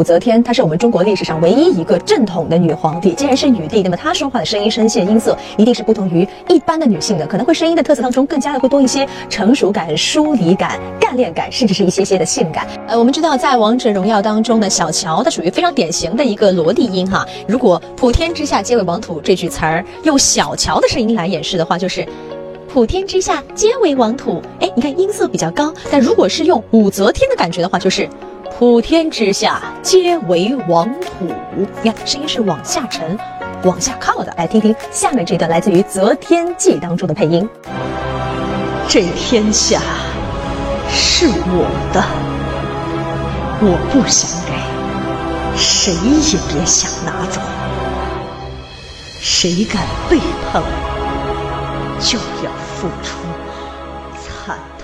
[0.00, 3.12] 武则天她是我们中国历史上唯一一个正统的女皇帝。
[3.12, 12.66] 既然是女帝，那么她说话的声音、声线、音色一定是不同于一般的女性的，可能会声音的特色当中更加的会多一些成熟感、疏离感、干练感，甚至是一些些的性感。
[12.88, 17.26] 呃，我们知道在王者荣耀当中呢，小乔她属于非常典型的一个萝莉音哈。
[17.46, 22.08] 如果普天之下皆为王土这句词儿用小乔的声音来演示的话，就是
[22.72, 24.40] 普天之下皆为王土。
[24.60, 28.08] 哎，你看音色比较高，但如果是用武则天的感觉的话，就是
[28.60, 31.32] 普天之下皆为王土。
[31.82, 33.18] 你看声音是往下沉、
[33.64, 34.30] 往下靠的。
[34.36, 37.48] 来听听下面这段来自于《择天记》当中的配音。
[38.86, 39.80] 这天下
[40.90, 42.04] 是我的，
[43.62, 44.52] 我不想给，
[45.56, 47.40] 谁也别想拿走。
[49.22, 50.18] 谁敢背
[50.52, 53.16] 叛我，就要付出
[54.44, 54.79] 惨痛。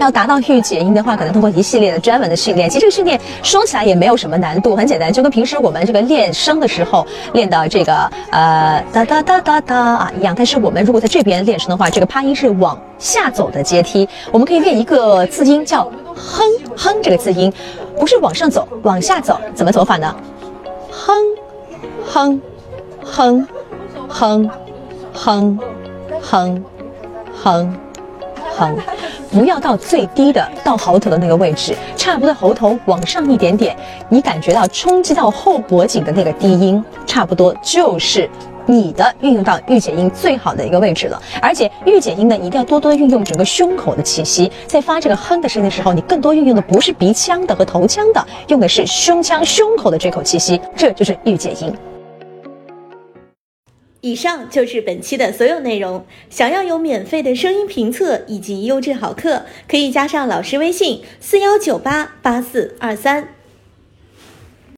[0.00, 2.68] 要达到御姐音的话，可能通过一系列的专门的训练。
[2.68, 7.94] 其实这个训练说起来也没有什么难度，很简单，就跟平时我们这个练声的时候练的这个
[8.30, 10.34] 呃哒哒哒哒哒啊一样。
[10.36, 14.08] 但是我们如果在这边练声的话，这个趴音是往下走的阶梯。
[14.30, 16.44] 我们可以练一个字音叫哼
[16.76, 17.52] 哼，这个字音
[17.98, 20.14] 不是往上走，往下走，怎么走法呢？
[20.90, 21.14] 哼
[22.06, 22.40] 哼。
[23.10, 23.46] 哼，
[24.06, 24.50] 哼，
[25.14, 25.58] 哼，
[26.20, 26.62] 哼，
[27.42, 27.74] 哼，
[28.54, 28.76] 哼，
[29.30, 33.76] 不要到最低的到喉头的那个位置，差不多喉头往上一点点，
[34.08, 38.28] 你感觉到冲击到后脖颈的那个低音，差不多就是
[38.66, 41.20] 你的运用到御姐音最好的一个位置了。
[41.40, 51.72] 而且御姐音呢，一定要多多运用整个胸口的气息，在发这个哼的声音的时候，你更多运用的不是鼻腔的和头腔的，用的是胸腔、胸口的这口气息，这就是御姐音。
[54.00, 56.04] 以上就是本期的所有内容。
[56.30, 63.37] 想要有免费的声音评测以及优质好课，可以加上老师微信：四幺九八八四二三。